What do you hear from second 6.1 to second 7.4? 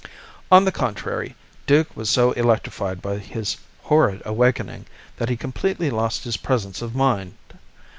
his presence of mind.